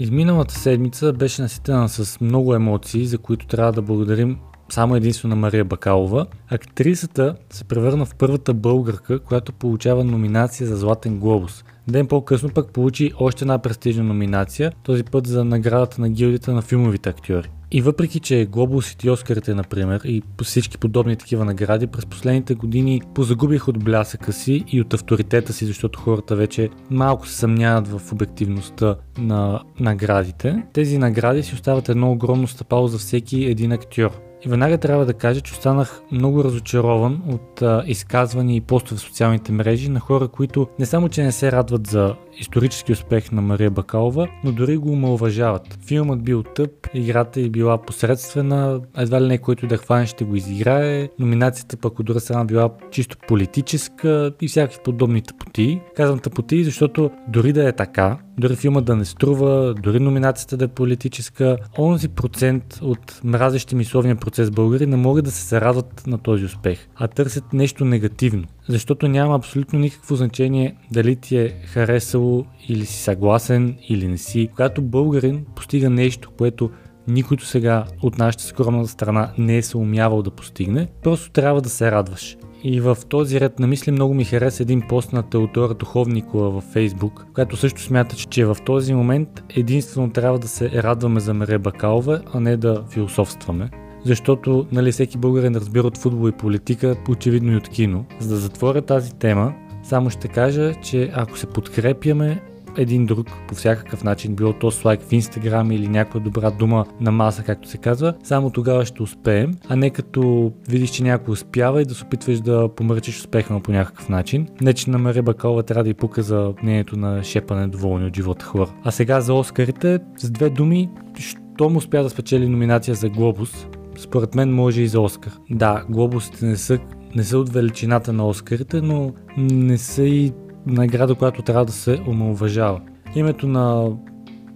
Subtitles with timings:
[0.00, 4.38] Изминалата седмица беше наситена с много емоции, за които трябва да благодарим
[4.72, 6.26] само единствено на Мария Бакалова.
[6.48, 11.64] Актрисата се превърна в първата българка, която получава номинация за Златен глобус.
[11.88, 16.62] Ден по-късно пък получи още една престижна номинация, този път за наградата на гилдията на
[16.62, 17.50] филмовите актьори.
[17.72, 23.02] И въпреки, че глобусите и Оскарите, например, и всички подобни такива награди, през последните години
[23.14, 28.12] позагубих от блясъка си и от авторитета си, защото хората вече малко се съмняват в
[28.12, 30.62] обективността на наградите.
[30.72, 34.29] Тези награди си остават едно огромно стъпало за всеки един актьор.
[34.46, 39.00] И веднага трябва да кажа, че останах много разочарован от а, изказвания и постове в
[39.00, 43.42] социалните мрежи на хора, които не само, че не се радват за исторически успех на
[43.42, 45.78] Мария Бакалова, но дори го омалважават.
[45.86, 50.36] Филмът бил тъп, играта е била посредствена, едва ли не който да хване ще го
[50.36, 55.80] изиграе, номинацията пък от друга страна била чисто политическа и всякакви подобни тъпоти.
[55.96, 60.64] Казвам тъпоти, защото дори да е така, дори филма да не струва, дори номинацията да
[60.64, 66.18] е политическа, онзи процент от мразещи мисловния процес българи не могат да се зарадват на
[66.18, 72.44] този успех, а търсят нещо негативно защото няма абсолютно никакво значение дали ти е харесало
[72.68, 74.48] или си съгласен или не си.
[74.50, 76.70] Когато българин постига нещо, което
[77.08, 81.68] никой сега от нашата скромна страна не е се умявал да постигне, просто трябва да
[81.68, 82.36] се радваш.
[82.64, 86.64] И в този ред на мисли много ми хареса един пост на Теодора Духовникова във
[86.64, 91.58] Фейсбук, която също смята, че в този момент единствено трябва да се радваме за Мере
[91.58, 93.70] Бакалова, а не да философстваме
[94.04, 98.04] защото нали, всеки българин разбира от футбол и политика, очевидно и от кино.
[98.18, 102.42] За да затворя тази тема, само ще кажа, че ако се подкрепяме
[102.80, 106.86] един друг по всякакъв начин, било то с лайк в Инстаграм или някаква добра дума
[107.00, 111.32] на маса, както се казва, само тогава ще успеем, а не като видиш, че някой
[111.32, 114.48] успява и да се опитваш да помръчиш успеха му по някакъв начин.
[114.60, 118.16] Не, че на Мария Бакалова трябва да и пука за мнението на шепане доволни от
[118.16, 118.70] живота хора.
[118.84, 123.66] А сега за Оскарите, с две думи, щом успя да спечели номинация за Глобус,
[123.98, 125.32] според мен може и за Оскар.
[125.50, 126.78] Да, глобусите не са,
[127.14, 130.32] не са от величината на Оскарите, но не са и
[130.66, 132.80] награда, която трябва да се омалважава.
[133.14, 133.92] Името на,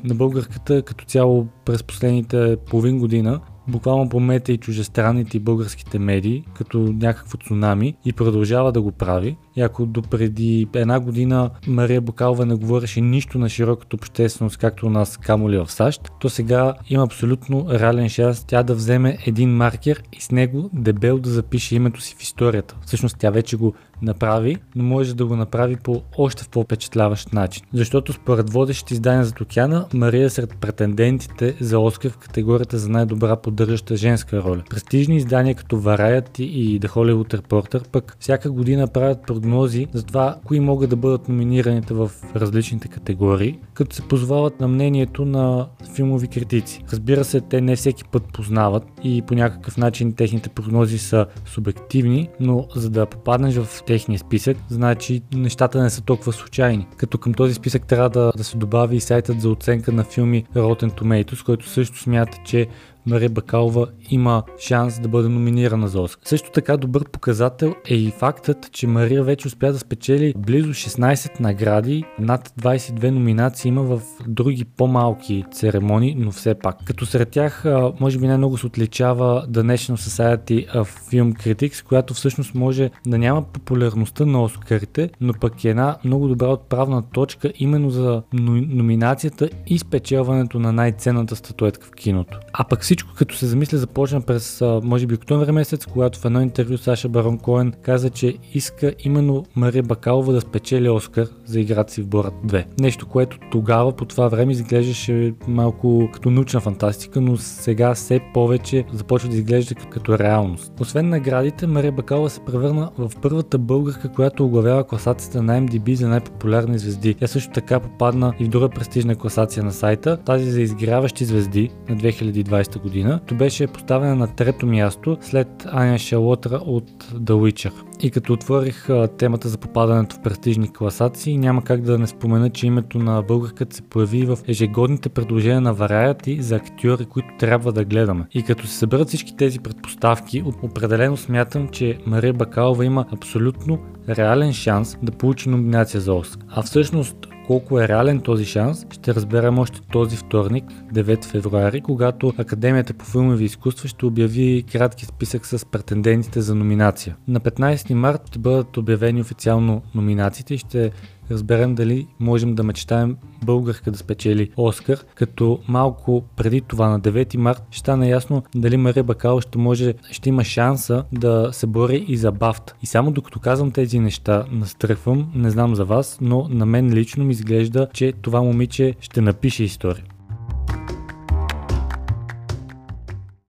[0.05, 6.45] на българката като цяло през последните половин година буквално помете и чужестранните и българските медии
[6.55, 9.37] като някакво цунами и продължава да го прави.
[9.57, 14.91] И ако допреди една година Мария Бокалова не говореше нищо на широката общественост, както у
[14.91, 20.03] нас камоли в САЩ, то сега има абсолютно реален шанс тя да вземе един маркер
[20.13, 22.77] и с него дебел да запише името си в историята.
[22.87, 27.65] Всъщност тя вече го направи, но може да го направи по още в по-впечатляващ начин.
[27.73, 32.89] Защото според водещите издания за Океана, Мария е сред претендентите за Оскар в категорията за
[32.89, 34.63] най-добра поддържаща женска роля.
[34.71, 40.37] Престижни издания като Variety и The Hollywood Reporter пък всяка година правят прогнози за това,
[40.45, 46.29] кои могат да бъдат номинираните в различните категории, като се позвават на мнението на филмови
[46.29, 46.85] критици.
[46.93, 52.29] Разбира се, те не всеки път познават и по някакъв начин техните прогнози са субективни,
[52.41, 56.87] но за да попаднеш в техния списък, значи нещата не са толкова случайни.
[56.97, 60.45] Като към този списък трябва да, да се добави и сайтът за оценка на филми
[60.55, 62.67] Rotten Tomatoes, който също смята, че
[63.07, 66.23] Мария Бакалова има шанс да бъде номинирана за Оскар.
[66.25, 71.41] Също така добър показател е и фактът, че Мария вече успя да спечели близо 16
[71.41, 76.77] награди, над 22 номинации има в други по-малки церемонии, но все пак.
[76.85, 77.65] Като сред тях,
[78.01, 83.19] може би най-много се отличава The National Society of Film Critics, която всъщност може да
[83.19, 89.49] няма популярността на Оскарите, но пък е една много добра отправна точка именно за номинацията
[89.67, 92.39] и спечелването на най-ценната статуетка в киното.
[92.53, 96.41] А пък всичко като се замисля започна през може би октомври месец, когато в едно
[96.41, 101.93] интервю Саша Барон Коен каза, че иска именно Мария Бакалова да спечели Оскар за играта
[101.93, 102.65] си в Борат 2.
[102.81, 108.85] Нещо, което тогава по това време изглеждаше малко като научна фантастика, но сега все повече
[108.93, 110.73] започва да изглежда като реалност.
[110.81, 116.09] Освен наградите, Мария Бакалова се превърна в първата българка, която оглавява класацията на MDB за
[116.09, 117.15] най-популярни звезди.
[117.15, 121.71] Тя също така попадна и в друга престижна класация на сайта, тази за изгряващи звезди
[121.89, 122.84] на 2020 година,
[123.27, 127.73] то беше поставена на трето място след Аня Шалотра от The Witcher.
[128.03, 128.89] И като отворих
[129.19, 133.77] темата за попадането в престижни класации, няма как да не спомена, че името на българката
[133.77, 138.27] се появи в ежегодните предложения на Variety за актьори, които трябва да гледаме.
[138.35, 143.79] И като се съберат всички тези предпоставки, определено смятам, че Мария Бакалова има абсолютно
[144.09, 146.47] реален шанс да получи номинация за Оскар.
[146.49, 147.17] А всъщност
[147.47, 153.05] колко е реален този шанс, ще разберем още този вторник, 9 февруари, когато Академията по
[153.05, 157.17] филмови изкуства ще обяви кратки списък с претендентите за номинация.
[157.29, 160.91] На 15 март ще бъдат обявени официално номинациите и ще
[161.31, 167.37] разберем дали можем да мечтаем българка да спечели Оскар, като малко преди това на 9
[167.37, 172.05] март ще стане ясно дали Мария Бакал ще може, ще има шанса да се бори
[172.09, 172.75] и за Бафт.
[172.83, 177.25] И само докато казвам тези неща, настръхвам, не знам за вас, но на мен лично
[177.25, 180.05] ми изглежда, че това момиче ще напише история.